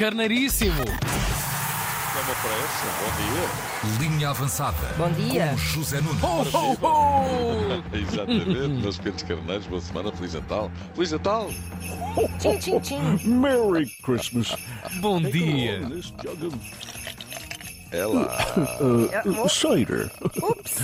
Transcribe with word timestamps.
Carneiríssimo. 0.00 0.80
É 0.80 2.20
uma 2.20 2.34
pressa. 2.36 2.86
Bom 3.04 3.12
dia. 3.20 4.08
Linha 4.08 4.30
avançada. 4.30 4.94
Bom 4.96 5.12
dia. 5.12 5.48
Com 5.50 5.56
José 5.58 6.00
Nunes. 6.00 6.22
Ho, 6.22 6.40
ho, 6.56 6.78
ho! 6.80 7.84
Exatamente, 7.94 8.80
meus 8.80 8.96
pequenos 8.96 9.22
carneiros, 9.24 9.66
boa 9.66 9.80
semana, 9.82 10.10
Feliz 10.12 10.32
Natal. 10.32 10.70
Feliz 10.94 11.12
Natal! 11.12 11.50
Tchim, 12.38 12.58
tchim, 12.58 12.80
tchim. 12.80 13.28
Merry 13.28 13.94
Christmas. 14.02 14.56
Bom 15.02 15.20
dia. 15.20 15.82
This 17.90 18.00
jug 18.00 18.16
of 18.16 19.26
É 19.26 19.32
lá. 19.34 19.44
uh, 19.44 19.48
cider. 19.48 20.10
Ups. 20.42 20.76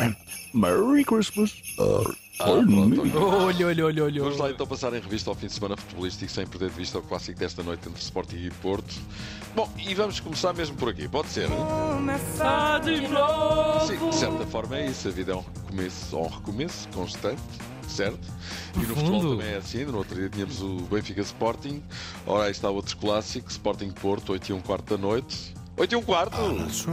Merry 0.54 1.04
Christmas. 1.04 1.52
Uh, 1.78 2.12
Ah, 2.40 2.44
pardon 2.46 2.90
pronto, 2.90 3.04
me. 3.04 3.12
Olha, 3.16 3.66
olha, 3.66 3.84
olha, 3.84 4.04
olha. 4.04 4.22
Vamos 4.22 4.38
lá 4.38 4.50
então 4.50 4.66
passar 4.66 4.94
em 4.94 5.00
revista 5.00 5.28
ao 5.30 5.36
fim 5.36 5.46
de 5.46 5.52
semana 5.52 5.76
futebolístico 5.76 6.30
sem 6.32 6.46
perder 6.46 6.70
de 6.70 6.76
vista 6.76 6.98
o 6.98 7.02
clássico 7.02 7.38
desta 7.38 7.62
noite 7.62 7.86
entre 7.86 8.00
Sporting 8.00 8.36
e 8.36 8.50
Porto. 8.62 8.94
Bom, 9.54 9.70
e 9.76 9.94
vamos 9.94 10.20
começar 10.20 10.54
mesmo 10.54 10.74
por 10.76 10.88
aqui, 10.88 11.06
pode 11.06 11.28
ser? 11.28 11.48
Começar 11.50 12.78
de 12.80 13.06
novo. 13.08 13.86
Sim, 13.86 14.08
de 14.08 14.14
certa 14.16 14.46
forma 14.46 14.78
é 14.78 14.86
isso. 14.86 15.06
A 15.08 15.10
vida 15.10 15.32
é 15.32 15.36
um 15.36 15.40
recomeço, 15.42 16.16
ou 16.16 16.24
um 16.26 16.28
recomeço 16.30 16.88
constante, 16.94 17.42
certo? 17.86 18.26
E 18.74 18.78
no 18.86 18.96
futebol 18.96 19.20
também 19.36 19.52
é 19.52 19.56
assim. 19.58 19.84
No 19.84 19.98
outro 19.98 20.14
dia 20.14 20.30
tínhamos 20.30 20.62
o 20.62 20.76
Benfica 20.90 21.20
Sporting, 21.20 21.82
ora 22.26 22.44
aí 22.44 22.50
está 22.52 22.70
outro 22.70 22.96
clássico, 22.96 23.50
Sporting 23.50 23.90
Porto, 23.90 24.32
8 24.32 24.48
e 24.48 24.52
um 24.54 24.60
quarto 24.62 24.96
da 24.96 24.98
noite. 25.02 25.54
8 25.80 25.94
e 25.94 25.96
um 25.96 26.02
quarto! 26.02 26.36
Ocho. 26.66 26.90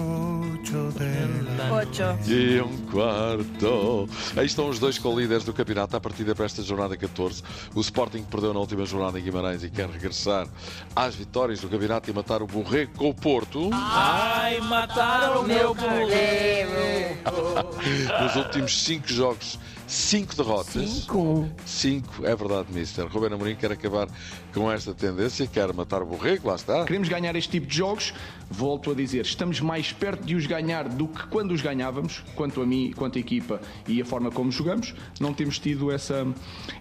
E 2.26 2.62
um 2.62 2.78
quarto. 2.90 4.08
Aí 4.38 4.46
estão 4.46 4.70
os 4.70 4.80
dois 4.80 4.98
co-líderes 4.98 5.44
do 5.44 5.52
campeonato 5.52 5.98
à 5.98 6.00
partida 6.00 6.34
para 6.34 6.46
esta 6.46 6.64
jornada 6.64 6.96
14. 6.96 7.44
O 7.76 7.82
Sporting 7.82 8.24
que 8.24 8.32
perdeu 8.32 8.54
na 8.54 8.62
última 8.62 8.86
jornada 8.86 9.20
em 9.20 9.24
Guimarães 9.24 9.62
e 9.62 9.70
quer 9.70 9.90
regressar 9.90 10.48
às 10.96 11.16
vitórias 11.16 11.60
do 11.60 11.68
campeonato 11.68 12.10
e 12.10 12.14
matar 12.14 12.42
o 12.42 12.48
Borrego 12.48 12.94
com 12.96 13.10
o 13.10 13.14
Porto. 13.14 13.70
Ai, 13.74 14.62
mataram 14.62 15.42
o 15.42 15.44
meu 15.44 15.76
Nos 18.24 18.36
últimos 18.38 18.84
5 18.84 19.12
jogos, 19.12 19.60
5 19.86 20.34
derrotas. 20.34 20.90
Cinco. 20.90 21.50
5, 21.66 22.26
é 22.26 22.34
verdade, 22.34 22.72
Mister. 22.72 23.06
Ruben 23.08 23.34
Amorim 23.34 23.58
quer 23.58 23.74
acabar 23.74 24.08
com 24.58 24.72
esta 24.72 24.94
tendência, 24.94 25.46
quer 25.46 25.72
matar 25.72 26.02
o 26.02 26.06
Borrego, 26.06 26.48
lá 26.48 26.56
está. 26.56 26.84
Queremos 26.84 27.08
ganhar 27.08 27.36
este 27.36 27.52
tipo 27.52 27.68
de 27.68 27.78
jogos, 27.78 28.12
volto 28.50 28.92
a 28.92 28.96
dizer, 28.96 29.24
estamos 29.24 29.62
mais 29.62 29.94
perto 29.94 30.26
de 30.26 30.36
os 30.36 30.48
ganhar 30.48 30.90
do 30.90 31.08
que 31.08 31.28
quando 31.28 31.52
os 31.52 31.62
ganhávamos, 31.62 32.24
quanto 32.36 32.62
a 32.62 32.66
mim, 32.66 32.92
quanto 32.96 33.18
a 33.18 33.22
equipa 33.22 33.62
e 33.88 34.02
a 34.02 34.06
forma 34.06 34.32
como 34.32 34.52
jogamos. 34.52 34.96
Não 35.20 35.32
temos 35.32 35.60
tido 35.60 35.92
essa, 35.92 36.26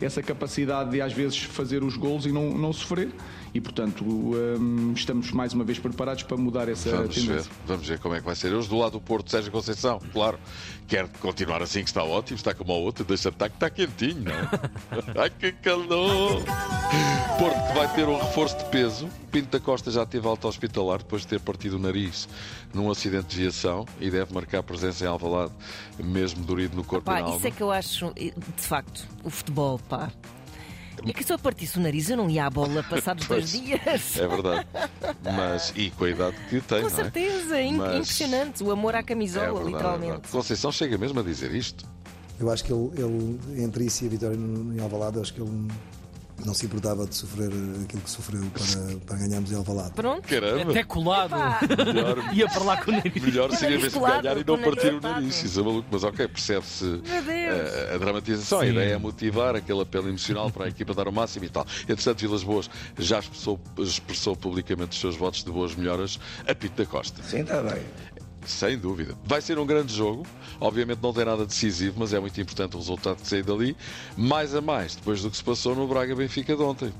essa 0.00 0.22
capacidade 0.22 0.90
de 0.90 1.02
às 1.02 1.12
vezes 1.12 1.42
fazer 1.42 1.84
os 1.84 1.96
gols 1.96 2.24
e 2.24 2.32
não, 2.32 2.50
não 2.50 2.72
sofrer. 2.72 3.10
E 3.56 3.60
portanto 3.60 4.04
hum, 4.04 4.92
estamos 4.94 5.30
mais 5.32 5.54
uma 5.54 5.64
vez 5.64 5.78
preparados 5.78 6.22
para 6.24 6.36
mudar 6.36 6.68
essa 6.68 6.90
Vamos 6.90 7.16
ver, 7.16 7.22
tendência. 7.26 7.50
vamos 7.66 7.88
ver 7.88 7.98
como 7.98 8.14
é 8.14 8.18
que 8.20 8.26
vai 8.26 8.36
ser. 8.36 8.52
Hoje 8.52 8.68
do 8.68 8.76
lado 8.76 8.92
do 8.92 9.00
Porto, 9.00 9.30
Sérgio 9.30 9.50
Conceição, 9.50 9.98
claro, 10.12 10.38
quer 10.86 11.08
continuar 11.20 11.62
assim 11.62 11.80
que 11.80 11.86
está 11.88 12.04
ótimo, 12.04 12.36
está 12.36 12.52
como 12.52 12.70
a 12.72 12.76
outra, 12.76 13.02
deixa 13.02 13.30
estar 13.30 13.48
que 13.48 13.56
está 13.56 13.70
quentinho, 13.70 14.24
não 14.24 14.32
é? 14.32 14.48
Ai 15.22 15.30
que 15.30 15.52
calor! 15.52 16.42
Porto 17.38 17.66
que 17.68 17.74
vai 17.78 17.94
ter 17.94 18.06
um 18.06 18.18
reforço 18.18 18.58
de 18.58 18.64
peso. 18.66 19.08
Pinto 19.32 19.48
da 19.48 19.58
Costa 19.64 19.90
já 19.90 20.04
teve 20.04 20.28
alta 20.28 20.46
hospitalar 20.48 20.98
depois 20.98 21.22
de 21.22 21.28
ter 21.28 21.40
partido 21.40 21.76
o 21.76 21.78
nariz 21.78 22.28
num 22.74 22.90
acidente 22.90 23.28
de 23.28 23.40
viação 23.40 23.86
e 23.98 24.10
deve 24.10 24.34
marcar 24.34 24.62
presença 24.64 25.02
em 25.02 25.08
Alvalade, 25.08 25.52
mesmo 25.98 26.44
dorido 26.44 26.76
no 26.76 26.84
corpo 26.84 27.10
e 27.10 27.14
Pá, 27.14 27.20
na 27.20 27.26
alma. 27.26 27.36
isso 27.38 27.46
é 27.46 27.50
que 27.50 27.62
eu 27.62 27.70
acho, 27.70 28.12
de 28.14 28.32
facto, 28.58 29.06
o 29.24 29.30
futebol, 29.30 29.78
pá. 29.88 30.10
É 31.06 31.12
que 31.12 31.22
se 31.24 31.32
eu 31.32 31.38
partisse 31.38 31.78
o 31.78 31.80
nariz, 31.82 32.10
eu 32.10 32.16
não 32.16 32.28
ia 32.28 32.46
à 32.46 32.50
bola 32.50 32.82
passados 32.82 33.26
dois 33.26 33.52
dias. 33.52 34.16
É 34.16 34.26
verdade. 34.26 34.66
Mas, 35.22 35.72
e 35.76 35.90
com 35.90 36.04
a 36.04 36.10
idade 36.10 36.36
que 36.50 36.60
tem, 36.60 36.82
Com 36.82 36.88
não 36.88 36.98
é? 36.98 37.02
certeza, 37.02 37.60
in- 37.62 37.76
Mas- 37.76 37.94
impressionante. 37.96 38.62
O 38.64 38.70
amor 38.70 38.94
à 38.94 38.98
É 38.98 39.02
camisola, 39.02 39.46
verdade, 39.46 39.66
é 39.68 39.70
literalmente. 39.72 40.10
verdade. 40.12 40.28
Conceição 40.32 40.72
chega 40.72 40.98
mesmo 40.98 41.20
a 41.20 41.22
dizer 41.22 41.54
isto. 41.54 41.86
Eu 42.38 42.50
acho 42.50 42.64
que 42.64 42.72
ele, 42.72 42.90
ele, 42.98 43.62
entre 43.62 43.84
isso 43.84 44.04
e 44.04 44.06
a 44.08 44.10
vitória 44.10 44.36
no, 44.36 44.74
em 44.74 44.80
Alvalade, 44.80 45.18
acho 45.20 45.32
que 45.32 45.40
ele 45.40 45.68
não 46.44 46.52
se 46.54 46.66
importava 46.66 47.06
de 47.06 47.14
sofrer 47.14 47.48
aquilo 47.84 48.02
que 48.02 48.10
sofreu 48.10 48.42
para, 48.52 48.96
para 49.06 49.16
ganharmos 49.16 49.50
em 49.52 49.56
Alvalade. 49.56 49.92
Pronto. 49.94 50.28
Caramba! 50.28 50.70
Até 50.70 50.84
colado. 50.84 51.34
Melhor, 51.86 52.18
Ia 52.34 52.48
para 52.48 52.62
lá 52.64 52.76
com 52.76 52.90
o 52.90 52.94
nariz. 52.94 53.22
melhor 53.22 53.50
seria 53.52 53.68
nariz 53.70 53.82
ver 53.82 53.90
se 53.90 53.98
colado, 53.98 54.22
ganhar 54.22 54.36
e 54.38 54.44
não 54.44 54.58
partir 54.58 54.94
o 54.94 55.00
nariz. 55.00 55.42
Isso 55.42 55.60
é 55.60 55.62
maluco, 55.62 55.88
mas 55.90 56.04
ok, 56.04 56.28
percebe-se 56.28 56.84
Deus. 56.84 57.26
eh, 57.28 57.92
a 57.94 57.98
dramatização. 57.98 58.60
A 58.60 58.64
Sim. 58.64 58.70
ideia 58.72 58.94
é 58.94 58.98
motivar 58.98 59.56
aquele 59.56 59.80
apelo 59.82 60.08
emocional 60.08 60.50
para 60.50 60.66
a 60.66 60.68
equipa 60.68 60.92
dar 60.94 61.08
o 61.08 61.12
máximo 61.12 61.44
e 61.44 61.48
tal. 61.48 61.66
Entretanto, 61.88 62.18
Vilas 62.20 62.42
Boas 62.42 62.68
já 62.98 63.18
expressou, 63.18 63.58
expressou 63.78 64.36
publicamente 64.36 64.92
os 64.92 64.98
seus 65.00 65.16
votos 65.16 65.42
de 65.42 65.50
boas 65.50 65.74
melhoras 65.74 66.18
a 66.46 66.54
Pito 66.54 66.76
da 66.82 66.86
Costa. 66.86 67.22
Sim, 67.22 67.40
está 67.40 67.62
bem. 67.62 67.82
Sem 68.50 68.78
dúvida. 68.78 69.16
Vai 69.24 69.40
ser 69.42 69.58
um 69.58 69.66
grande 69.66 69.94
jogo. 69.94 70.24
Obviamente 70.60 71.00
não 71.02 71.12
tem 71.12 71.24
nada 71.24 71.44
decisivo, 71.44 71.96
mas 71.98 72.12
é 72.12 72.20
muito 72.20 72.40
importante 72.40 72.76
o 72.76 72.78
resultado 72.78 73.20
que 73.20 73.26
sair 73.26 73.42
dali. 73.42 73.76
Mais 74.16 74.54
a 74.54 74.60
mais, 74.60 74.94
depois 74.94 75.22
do 75.22 75.30
que 75.30 75.36
se 75.36 75.44
passou 75.44 75.74
no 75.74 75.86
Braga-Benfica 75.86 76.56
de 76.56 76.62
ontem. 76.62 76.92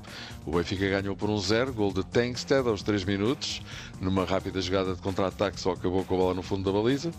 O 0.45 0.51
Benfica 0.51 0.87
ganhou 0.87 1.15
por 1.15 1.29
um 1.29 1.37
zero, 1.37 1.73
gol 1.73 1.91
de 1.91 2.05
Tankstead 2.05 2.67
aos 2.67 2.81
3 2.81 3.03
minutos, 3.03 3.61
numa 3.99 4.23
rápida 4.23 4.61
jogada 4.61 4.95
de 4.95 5.01
contra-ataque, 5.01 5.59
só 5.59 5.71
acabou 5.71 6.05
com 6.05 6.15
a 6.15 6.17
bola 6.17 6.33
no 6.33 6.41
fundo 6.41 6.63
da 6.63 6.71
baliza. 6.71 7.11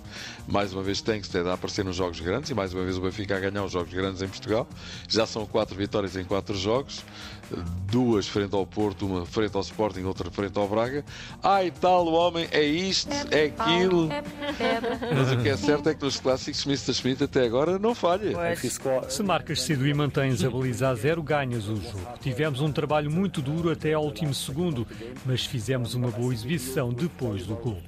Mais 0.46 0.72
uma 0.72 0.82
vez 0.82 1.02
Tankstead 1.02 1.46
a 1.46 1.52
aparecer 1.52 1.84
nos 1.84 1.96
jogos 1.96 2.20
grandes 2.20 2.50
e 2.50 2.54
mais 2.54 2.72
uma 2.72 2.84
vez 2.84 2.96
o 2.96 3.02
Benfica 3.02 3.36
a 3.36 3.40
ganhar 3.40 3.64
os 3.64 3.72
jogos 3.72 3.92
grandes 3.92 4.22
em 4.22 4.28
Portugal. 4.28 4.66
Já 5.08 5.26
são 5.26 5.44
quatro 5.44 5.76
vitórias 5.76 6.16
em 6.16 6.24
quatro 6.24 6.56
jogos. 6.56 7.04
Duas 7.90 8.28
frente 8.28 8.54
ao 8.54 8.66
Porto, 8.66 9.06
uma 9.06 9.24
frente 9.24 9.56
ao 9.56 9.62
Sporting, 9.62 10.02
outra 10.04 10.30
frente 10.30 10.58
ao 10.58 10.68
Braga. 10.68 11.04
Ai 11.42 11.70
tal, 11.70 12.06
o 12.06 12.12
homem 12.12 12.46
é 12.50 12.62
isto, 12.62 13.10
é 13.30 13.44
aquilo. 13.46 14.08
Mas 15.14 15.32
o 15.32 15.36
que 15.42 15.48
é 15.48 15.56
certo 15.56 15.88
é 15.88 15.94
que 15.94 16.02
nos 16.04 16.18
clássicos 16.20 16.60
Smith 16.60 16.88
Smith 16.88 17.22
até 17.22 17.44
agora 17.44 17.78
não 17.78 17.94
falha. 17.94 18.32
Pois. 18.32 18.78
Se 19.08 19.22
marcas 19.22 19.62
cedo 19.62 19.86
e 19.86 19.94
mantens 19.94 20.42
a 20.44 20.50
baliza 20.50 20.88
a 20.88 20.94
zero, 20.94 21.22
ganhas 21.22 21.68
o 21.68 21.76
jogo. 21.76 22.00
Tivemos 22.20 22.60
um 22.60 22.70
trabalho 22.72 23.10
muito 23.10 23.40
duro 23.42 23.70
até 23.70 23.92
ao 23.94 24.04
último 24.04 24.32
segundo, 24.34 24.86
mas 25.24 25.44
fizemos 25.44 25.94
uma 25.94 26.10
boa 26.10 26.32
exibição 26.32 26.92
depois 26.92 27.46
do 27.46 27.54
gol. 27.56 27.78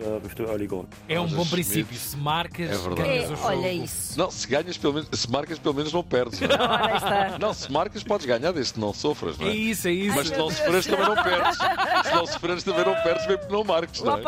É 1.09 1.21
um 1.21 1.27
bom 1.29 1.47
princípio. 1.47 1.97
Se 1.97 2.17
marcas, 2.17 2.71
É 2.71 2.95
ganhas 2.95 3.25
É, 3.25 3.27
o 3.33 3.37
jogo. 3.37 3.43
olha 3.49 3.73
isso. 3.73 4.19
Não, 4.19 4.31
se 4.31 4.47
ganhas 4.47 4.77
pelo 4.77 4.95
menos, 4.95 5.09
se 5.13 5.31
marcas 5.31 5.59
pelo 5.59 5.75
menos 5.75 5.93
não 5.93 6.03
perdes. 6.03 6.41
Não, 6.41 6.49
é? 6.49 7.39
Não 7.41 7.55
se 7.55 7.71
marcas 7.71 8.03
podes 8.03 8.27
ganhar 8.27 8.53
desde 8.53 8.75
que 8.75 8.81
não 8.81 8.93
sofras, 8.93 9.39
não 9.39 9.47
É 9.47 9.51
é? 9.51 9.55
isso, 9.55 9.89
é 9.89 9.93
isso. 9.93 10.17
Mas 10.17 10.29
se 10.29 10.37
não 10.37 10.51
sofreres 10.51 10.87
também 10.87 11.07
não 11.07 11.15
perdes. 11.23 11.57
Se 11.59 12.15
não 12.15 12.27
sofreres 12.27 12.63
também 12.63 12.85
não 12.85 12.95
perdes, 13.03 13.27
mesmo 13.27 13.47
que 13.47 13.53
não 13.53 13.65
marques, 13.65 14.01
não 14.03 14.19
é? 14.19 14.23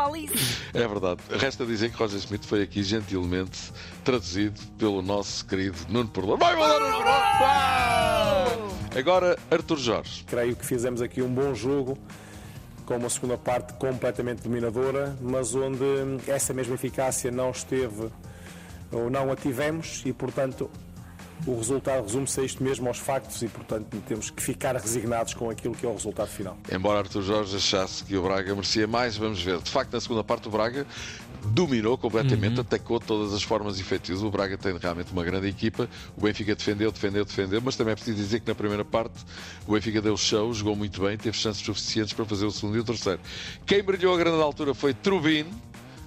É 0.74 0.88
verdade. 0.88 1.20
Resta 1.38 1.64
dizer 1.66 1.91
que 1.92 1.98
Roger 1.98 2.18
Smith 2.18 2.44
foi 2.44 2.62
aqui 2.62 2.82
gentilmente 2.82 3.72
traduzido 4.04 4.60
pelo 4.78 5.02
nosso 5.02 5.44
querido 5.46 5.78
Nuno 5.88 6.08
Perlão. 6.08 6.36
Vai 6.36 6.54
Nuno! 6.54 6.92
Agora, 8.96 9.38
Arthur 9.50 9.78
Jorge. 9.78 10.24
Creio 10.26 10.56
que 10.56 10.66
fizemos 10.66 11.00
aqui 11.00 11.22
um 11.22 11.32
bom 11.32 11.54
jogo, 11.54 11.96
com 12.84 12.96
uma 12.96 13.08
segunda 13.08 13.38
parte 13.38 13.72
completamente 13.74 14.42
dominadora, 14.42 15.16
mas 15.20 15.54
onde 15.54 15.84
essa 16.26 16.52
mesma 16.52 16.74
eficácia 16.74 17.30
não 17.30 17.50
esteve 17.50 18.10
ou 18.90 19.08
não 19.08 19.32
a 19.32 19.36
tivemos 19.36 20.02
e, 20.04 20.12
portanto, 20.12 20.70
o 21.46 21.56
resultado 21.56 22.02
resume-se 22.02 22.40
a 22.40 22.44
isto 22.44 22.62
mesmo 22.62 22.88
aos 22.88 22.98
factos 22.98 23.42
e, 23.42 23.48
portanto, 23.48 23.86
temos 24.06 24.30
que 24.30 24.42
ficar 24.42 24.76
resignados 24.76 25.34
com 25.34 25.50
aquilo 25.50 25.74
que 25.74 25.84
é 25.84 25.88
o 25.88 25.92
resultado 25.92 26.28
final. 26.28 26.56
Embora 26.70 27.00
Arthur 27.00 27.22
Jorge 27.22 27.56
achasse 27.56 28.04
que 28.04 28.16
o 28.16 28.22
Braga 28.22 28.54
merecia 28.54 28.86
mais, 28.86 29.16
vamos 29.16 29.42
ver. 29.42 29.58
De 29.58 29.70
facto, 29.70 29.92
na 29.92 30.00
segunda 30.00 30.22
parte, 30.22 30.48
o 30.48 30.50
Braga 30.50 30.86
dominou 31.48 31.98
completamente, 31.98 32.60
atacou 32.60 33.00
de 33.00 33.06
todas 33.06 33.32
as 33.32 33.42
formas 33.42 33.80
efetivas. 33.80 34.22
O 34.22 34.30
Braga 34.30 34.56
tem 34.56 34.76
realmente 34.76 35.12
uma 35.12 35.24
grande 35.24 35.48
equipa. 35.48 35.88
O 36.16 36.22
Benfica 36.22 36.54
defendeu, 36.54 36.92
defendeu, 36.92 37.24
defendeu, 37.24 37.60
mas 37.60 37.76
também 37.76 37.92
é 37.92 37.94
preciso 37.94 38.16
dizer 38.16 38.40
que 38.40 38.48
na 38.48 38.54
primeira 38.54 38.84
parte 38.84 39.14
o 39.66 39.72
Benfica 39.72 40.00
deu 40.00 40.16
show, 40.16 40.52
jogou 40.54 40.76
muito 40.76 41.00
bem, 41.02 41.16
teve 41.16 41.36
chances 41.36 41.62
suficientes 41.64 42.12
para 42.12 42.24
fazer 42.24 42.46
o 42.46 42.50
segundo 42.50 42.76
e 42.76 42.80
o 42.80 42.84
terceiro. 42.84 43.20
Quem 43.66 43.82
brilhou 43.82 44.14
a 44.14 44.18
grande 44.18 44.40
altura 44.40 44.74
foi 44.74 44.94
Trubin. 44.94 45.46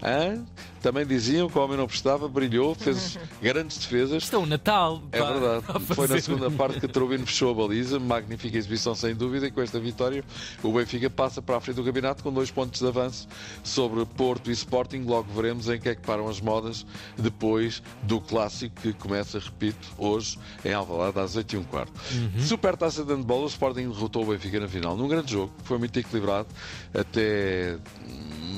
Hã? 0.04 0.44
Também 0.82 1.04
diziam 1.04 1.50
que 1.50 1.58
o 1.58 1.64
homem 1.64 1.78
não 1.78 1.88
prestava, 1.88 2.28
brilhou, 2.28 2.76
fez 2.76 3.18
grandes 3.42 3.78
defesas. 3.78 4.22
Isto 4.22 4.36
é 4.36 4.40
o 4.40 4.46
Natal. 4.46 5.02
É 5.12 5.20
pá, 5.20 5.32
verdade. 5.32 5.66
a 5.74 5.80
Foi 5.80 6.08
na 6.08 6.22
segunda 6.22 6.52
parte 6.52 6.80
que 6.80 6.86
a 6.86 6.90
Trubino 6.90 7.26
fechou 7.26 7.50
a 7.50 7.54
baliza. 7.56 8.00
Magnífica 8.00 8.56
exibição, 8.56 8.94
sem 8.94 9.16
dúvida. 9.16 9.48
E 9.48 9.52
com 9.52 9.64
esta 9.64 9.80
vitória, 9.80 10.24
o 10.62 10.72
Benfica 10.72 11.10
passa 11.10 11.42
para 11.42 11.58
a 11.58 11.60
frente 11.60 11.78
do 11.78 11.84
campeonato 11.84 12.22
com 12.22 12.32
dois 12.32 12.52
pontos 12.52 12.80
de 12.80 12.88
avanço 12.88 13.28
sobre 13.64 14.06
Porto 14.06 14.52
e 14.52 14.54
Sporting. 14.54 15.00
Logo 15.00 15.34
veremos 15.34 15.68
em 15.70 15.80
que 15.80 15.90
é 15.90 15.96
que 15.96 16.02
param 16.02 16.30
as 16.30 16.40
modas 16.40 16.86
depois 17.18 17.82
do 18.04 18.22
clássico 18.22 18.80
que 18.80 18.94
começa, 18.94 19.40
repito, 19.40 19.88
hoje 19.98 20.38
em 20.64 20.72
Alvalade 20.72 21.20
às 21.20 21.36
8 21.36 21.54
e 21.54 21.58
um 21.58 21.64
quarto. 21.64 21.94
Super 22.40 22.78
taça 22.78 23.04
de 23.04 23.12
handball, 23.12 23.44
o 23.44 23.48
Sporting 23.48 23.90
derrotou 23.90 24.22
o 24.22 24.28
Benfica 24.28 24.60
na 24.60 24.68
final 24.68 24.96
num 24.96 25.08
grande 25.08 25.32
jogo. 25.32 25.52
Foi 25.64 25.80
muito 25.80 25.98
equilibrado 25.98 26.48
até 26.94 27.78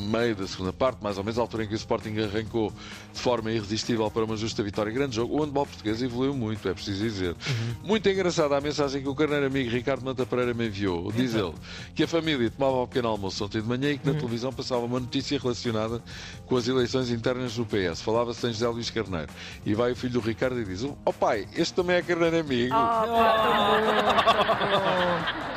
meio 0.07 0.35
da 0.35 0.47
segunda 0.47 0.73
parte, 0.73 1.03
mais 1.03 1.17
ou 1.17 1.23
menos, 1.23 1.37
a 1.37 1.41
altura 1.41 1.63
em 1.63 1.67
que 1.67 1.73
o 1.73 1.75
Sporting 1.75 2.17
arrancou 2.19 2.71
de 3.13 3.19
forma 3.19 3.51
irresistível 3.51 4.09
para 4.09 4.23
uma 4.23 4.37
justa 4.37 4.63
vitória. 4.63 4.91
Grande 4.91 5.15
jogo. 5.15 5.37
O 5.37 5.43
handball 5.43 5.65
português 5.65 6.01
evoluiu 6.01 6.33
muito, 6.33 6.67
é 6.67 6.73
preciso 6.73 7.03
dizer. 7.03 7.35
Muito 7.83 8.07
engraçada 8.09 8.57
a 8.57 8.61
mensagem 8.61 9.01
que 9.01 9.09
o 9.09 9.15
carneiro 9.15 9.45
amigo 9.45 9.69
Ricardo 9.69 10.03
Manta 10.03 10.25
Pereira 10.25 10.53
me 10.53 10.67
enviou. 10.67 11.11
Diz 11.11 11.35
ele 11.35 11.53
que 11.93 12.03
a 12.03 12.07
família 12.07 12.49
tomava 12.49 12.77
o 12.77 12.87
pequeno 12.87 13.09
almoço 13.09 13.43
ontem 13.45 13.61
de 13.61 13.67
manhã 13.67 13.91
e 13.91 13.97
que 13.97 14.07
na 14.07 14.13
televisão 14.13 14.51
passava 14.53 14.85
uma 14.85 14.99
notícia 14.99 15.37
relacionada 15.39 16.01
com 16.45 16.55
as 16.55 16.67
eleições 16.67 17.11
internas 17.11 17.55
do 17.55 17.65
PS. 17.65 18.01
Falava-se 18.01 18.45
em 18.47 18.53
José 18.53 18.67
Luís 18.67 18.89
Carneiro. 18.89 19.29
E 19.65 19.73
vai 19.73 19.91
o 19.91 19.95
filho 19.95 20.13
do 20.13 20.19
Ricardo 20.19 20.59
e 20.59 20.65
diz: 20.65 20.83
Oh 21.05 21.13
pai, 21.13 21.47
este 21.55 21.73
também 21.73 21.97
é 21.97 22.01
carneiro 22.01 22.39
amigo. 22.39 22.75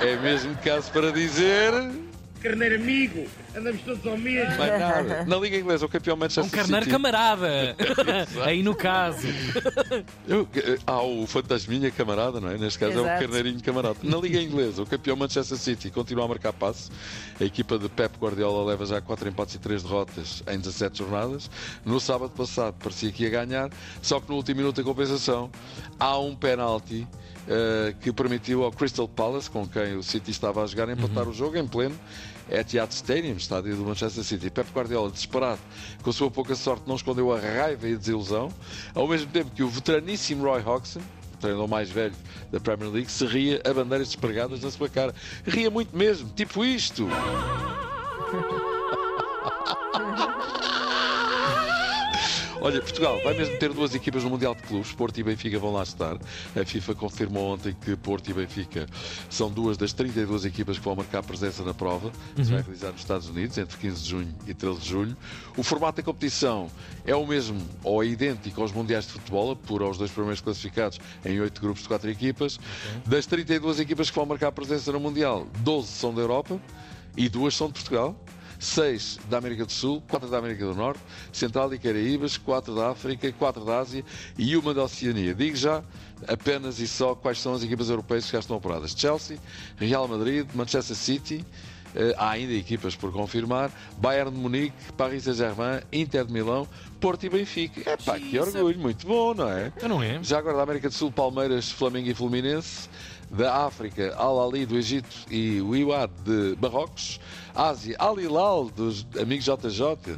É 0.00 0.16
mesmo 0.16 0.56
caso 0.56 0.90
para 0.92 1.12
dizer. 1.12 2.09
Carneiro 2.42 2.76
amigo, 2.76 3.26
andamos 3.54 3.82
todos 3.82 4.06
ao 4.06 4.16
mesmo. 4.16 4.56
Mais 4.56 4.80
nada. 4.80 5.24
Na 5.26 5.36
Liga 5.36 5.58
Inglesa, 5.58 5.84
o 5.84 5.88
campeão 5.90 6.16
Manchester 6.16 6.44
Um 6.44 6.48
carneiro 6.48 6.84
City. 6.86 6.90
camarada. 6.92 7.76
Aí 8.44 8.62
no 8.62 8.74
caso. 8.74 9.26
Eu- 10.26 10.48
eh, 10.56 10.78
há 10.86 11.02
o 11.02 11.26
fantasminha 11.26 11.90
camarada, 11.90 12.40
não 12.40 12.48
é? 12.50 12.56
Neste 12.56 12.78
caso 12.78 12.92
é 12.92 13.02
Exato. 13.02 13.16
o 13.16 13.20
carneirinho 13.28 13.62
camarada. 13.62 13.96
Na 14.02 14.16
Liga 14.16 14.40
Inglesa, 14.40 14.82
o 14.82 14.86
campeão 14.86 15.16
Manchester 15.16 15.58
City 15.58 15.90
continua 15.90 16.24
a 16.24 16.28
marcar 16.28 16.52
passo. 16.54 16.90
A 17.38 17.44
equipa 17.44 17.78
de 17.78 17.88
Pep 17.90 18.16
Guardiola 18.18 18.64
leva 18.70 18.86
já 18.86 19.00
4 19.02 19.28
empates 19.28 19.56
e 19.56 19.58
3 19.58 19.82
derrotas 19.82 20.42
em 20.50 20.58
17 20.58 20.98
jornadas. 20.98 21.50
No 21.84 22.00
sábado 22.00 22.30
passado 22.30 22.74
parecia 22.82 23.12
que 23.12 23.24
ia 23.24 23.30
ganhar, 23.30 23.70
só 24.00 24.18
que 24.18 24.30
no 24.30 24.36
último 24.36 24.58
minuto 24.60 24.76
da 24.76 24.82
compensação 24.82 25.50
há 25.98 26.18
um 26.18 26.34
penalti 26.34 27.06
eh, 27.48 27.94
que 28.00 28.12
permitiu 28.12 28.64
ao 28.64 28.72
Crystal 28.72 29.08
Palace, 29.08 29.50
com 29.50 29.66
quem 29.66 29.96
o 29.96 30.02
City 30.02 30.30
estava 30.30 30.62
a 30.62 30.66
jogar, 30.66 30.88
empatar 30.88 31.28
o 31.28 31.32
jogo 31.32 31.56
em 31.56 31.66
pleno 31.66 31.98
Etihad 32.50 32.92
Stadium, 32.92 33.36
estádio 33.36 33.76
do 33.76 33.84
Manchester 33.84 34.24
City. 34.24 34.50
Pep 34.50 34.70
Guardiola, 34.72 35.10
desesperado, 35.10 35.60
com 36.02 36.10
a 36.10 36.12
sua 36.12 36.30
pouca 36.30 36.54
sorte, 36.54 36.82
não 36.86 36.96
escondeu 36.96 37.32
a 37.32 37.38
raiva 37.38 37.88
e 37.88 37.94
a 37.94 37.96
desilusão, 37.96 38.52
ao 38.94 39.06
mesmo 39.06 39.30
tempo 39.30 39.50
que 39.50 39.62
o 39.62 39.68
veteraníssimo 39.68 40.44
Roy 40.44 40.60
Hodgson, 40.60 41.00
o 41.34 41.36
treinador 41.38 41.68
mais 41.68 41.90
velho 41.90 42.14
da 42.50 42.58
Premier 42.58 42.90
League, 42.90 43.10
se 43.10 43.24
ria 43.24 43.62
a 43.64 43.72
bandeiras 43.72 44.08
despregadas 44.08 44.60
na 44.60 44.70
sua 44.70 44.88
cara. 44.88 45.14
Ria 45.46 45.70
muito 45.70 45.96
mesmo, 45.96 46.28
tipo 46.34 46.64
isto. 46.64 47.06
Olha, 52.62 52.78
Portugal 52.82 53.18
vai 53.24 53.32
mesmo 53.32 53.56
ter 53.56 53.72
duas 53.72 53.94
equipas 53.94 54.22
no 54.22 54.28
Mundial 54.28 54.54
de 54.54 54.62
Clubes, 54.64 54.92
Porto 54.92 55.18
e 55.18 55.22
Benfica 55.22 55.58
vão 55.58 55.72
lá 55.72 55.82
estar. 55.82 56.18
A 56.54 56.62
FIFA 56.62 56.94
confirmou 56.94 57.54
ontem 57.54 57.74
que 57.80 57.96
Porto 57.96 58.30
e 58.30 58.34
Benfica 58.34 58.86
são 59.30 59.50
duas 59.50 59.78
das 59.78 59.94
32 59.94 60.44
equipas 60.44 60.78
que 60.78 60.84
vão 60.84 60.94
marcar 60.94 61.22
presença 61.22 61.64
na 61.64 61.72
prova. 61.72 62.12
Se 62.36 62.52
vai 62.52 62.60
realizar 62.60 62.92
nos 62.92 63.00
Estados 63.00 63.30
Unidos 63.30 63.56
entre 63.56 63.78
15 63.78 64.02
de 64.02 64.10
junho 64.10 64.34
e 64.46 64.52
13 64.52 64.78
de 64.78 64.88
julho. 64.88 65.16
O 65.56 65.62
formato 65.62 65.96
da 65.96 66.02
competição 66.02 66.70
é 67.06 67.16
o 67.16 67.26
mesmo 67.26 67.58
ou 67.82 68.02
é 68.02 68.06
idêntico 68.06 68.60
aos 68.60 68.72
Mundiais 68.72 69.06
de 69.06 69.12
Futebol, 69.12 69.56
por 69.56 69.80
aos 69.80 69.96
dois 69.96 70.10
primeiros 70.10 70.42
classificados 70.42 71.00
em 71.24 71.40
oito 71.40 71.62
grupos 71.62 71.82
de 71.82 71.88
quatro 71.88 72.10
equipas. 72.10 72.60
Das 73.06 73.24
32 73.24 73.80
equipas 73.80 74.10
que 74.10 74.16
vão 74.16 74.26
marcar 74.26 74.52
presença 74.52 74.92
no 74.92 75.00
Mundial, 75.00 75.46
12 75.60 75.88
são 75.88 76.12
da 76.12 76.20
Europa 76.20 76.60
e 77.16 77.26
duas 77.26 77.56
são 77.56 77.68
de 77.68 77.72
Portugal. 77.72 78.14
6 78.60 79.18
da 79.28 79.38
América 79.38 79.64
do 79.64 79.72
Sul, 79.72 80.02
4 80.06 80.28
da 80.28 80.38
América 80.38 80.66
do 80.66 80.74
Norte, 80.74 81.00
Central 81.32 81.72
e 81.72 81.78
Caraíbas, 81.78 82.36
4 82.36 82.74
da 82.74 82.90
África, 82.90 83.32
4 83.32 83.64
da 83.64 83.78
Ásia 83.78 84.04
e 84.38 84.54
uma 84.56 84.74
da 84.74 84.84
Oceania. 84.84 85.34
Digo 85.34 85.56
já 85.56 85.82
apenas 86.28 86.78
e 86.78 86.86
só 86.86 87.14
quais 87.14 87.40
são 87.40 87.54
as 87.54 87.62
equipas 87.62 87.88
europeias 87.88 88.26
que 88.26 88.32
já 88.32 88.38
estão 88.38 88.56
apuradas: 88.56 88.94
Chelsea, 88.96 89.38
Real 89.78 90.06
Madrid, 90.06 90.46
Manchester 90.54 90.94
City. 90.96 91.44
eh, 91.94 92.14
há 92.16 92.30
ainda 92.30 92.52
equipas 92.52 92.94
por 92.94 93.10
confirmar: 93.12 93.70
Bayern 93.98 94.30
de 94.30 94.36
Munique, 94.36 94.76
Paris 94.96 95.24
Saint-Germain, 95.24 95.80
Inter 95.92 96.24
de 96.24 96.32
Milão, 96.32 96.68
Porto 97.00 97.24
e 97.24 97.30
Benfica. 97.30 97.90
É 97.90 97.96
pá, 97.96 98.18
que 98.18 98.38
orgulho, 98.38 98.78
muito 98.78 99.06
bom, 99.06 99.34
não 99.34 99.48
é? 99.48 99.72
Não 99.88 100.02
é? 100.02 100.22
Já 100.22 100.38
agora 100.38 100.58
da 100.58 100.62
América 100.62 100.88
do 100.88 100.94
Sul, 100.94 101.10
Palmeiras, 101.10 101.70
Flamengo 101.70 102.08
e 102.08 102.14
Fluminense. 102.14 102.88
Da 103.30 103.64
África, 103.64 104.14
Al-Ali 104.16 104.66
do 104.66 104.76
Egito 104.76 105.08
e 105.30 105.60
o 105.60 105.76
Iwad 105.76 106.10
de 106.24 106.56
Marrocos. 106.60 107.20
Ásia, 107.54 107.96
Al-Hilal 107.98 108.70
dos 108.70 109.06
amigos 109.20 109.44
JJ. 109.44 110.16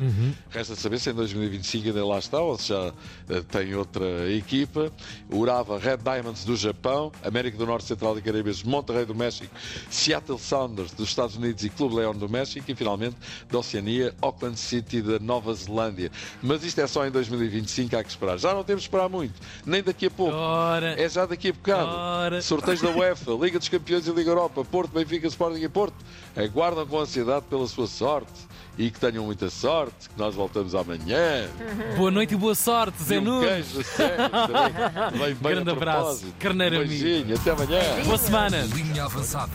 Resta 0.50 0.76
saber 0.76 0.98
se 0.98 1.10
em 1.10 1.14
2025 1.14 1.88
ainda 1.88 2.06
lá 2.06 2.18
está 2.18 2.40
ou 2.40 2.58
se 2.58 2.68
já 2.68 2.92
eh, 3.28 3.42
tem 3.50 3.74
outra 3.74 4.30
equipa. 4.30 4.92
Urava, 5.30 5.78
Red 5.78 5.98
Diamonds 5.98 6.44
do 6.44 6.56
Japão. 6.56 7.10
América 7.24 7.56
do 7.56 7.66
Norte, 7.66 7.86
Central 7.86 8.18
e 8.18 8.22
Caraíbas, 8.22 8.62
Monterrey 8.62 9.04
do 9.04 9.14
México. 9.14 9.54
Seattle 9.90 10.38
Sounders 10.38 10.92
dos 10.92 11.08
Estados 11.08 11.36
Unidos 11.36 11.64
e 11.64 11.70
Clube 11.70 11.96
Leão 11.96 12.14
do 12.14 12.28
México. 12.28 12.70
E 12.70 12.74
finalmente, 12.74 13.16
da 13.50 13.58
Oceania, 13.58 14.14
Auckland 14.20 14.58
City 14.58 15.02
da 15.02 15.18
Nova 15.18 15.54
Zelândia. 15.54 16.10
Mas 16.42 16.64
isto 16.64 16.80
é 16.80 16.86
só 16.86 17.06
em 17.06 17.10
2025, 17.10 17.96
há 17.96 18.04
que 18.04 18.10
esperar. 18.10 18.38
Já 18.38 18.54
não 18.54 18.64
temos 18.64 18.82
de 18.82 18.88
esperar 18.88 19.08
muito, 19.08 19.34
nem 19.64 19.82
daqui 19.82 20.06
a 20.06 20.10
pouco. 20.10 20.34
Ora. 20.34 21.00
É 21.00 21.08
já 21.08 21.26
daqui 21.26 21.48
a 21.48 21.52
bocado. 21.52 21.90
Ora. 21.90 22.42
Sorteios 22.42 22.80
da 22.80 22.90
UEFA, 23.02 23.32
Liga 23.32 23.58
dos 23.58 23.68
Campeões 23.68 24.06
e 24.06 24.10
Liga 24.12 24.30
Europa, 24.30 24.64
Porto, 24.64 24.92
Benfica, 24.92 25.26
Sporting 25.26 25.60
e 25.62 25.68
Porto. 25.68 25.94
Aguardam 26.36 26.86
com 26.86 26.98
ansiedade 27.00 27.44
pela 27.50 27.66
sua 27.66 27.86
sorte 27.86 28.32
e 28.78 28.90
que 28.90 28.98
tenham 28.98 29.24
muita 29.24 29.50
sorte, 29.50 30.08
que 30.08 30.18
nós 30.18 30.34
voltamos 30.34 30.74
amanhã. 30.74 31.48
Boa 31.96 32.10
noite 32.10 32.34
e 32.34 32.36
boa 32.36 32.54
sorte, 32.54 33.02
Zé 33.02 33.18
um 33.18 33.22
Nunes. 33.22 33.48
queijo 33.50 33.80
a 33.80 33.84
sério, 33.84 34.30
também. 34.30 35.18
Vem 35.26 35.34
bem 35.34 35.52
Grande 35.54 35.70
abraço. 35.70 36.26
Carneiro 36.38 36.76
um 36.76 36.80
amigo. 36.80 37.02
beijinho, 37.02 37.36
até 37.36 37.50
amanhã. 37.50 38.04
Boa 38.04 38.18
semana. 38.18 38.62
Linha 38.74 39.04
avançada. 39.04 39.52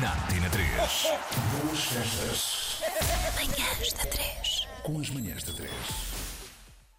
Na 0.00 0.12
Antena 0.14 0.50
3. 0.50 0.68
Boas 1.62 1.78
festas. 1.84 2.82
Manhãs 3.36 3.92
da 3.92 4.06
3. 4.06 4.68
Com 4.82 4.98
as 5.00 5.10
manhãs 5.10 5.42
da 5.44 5.52
3. 5.52 5.70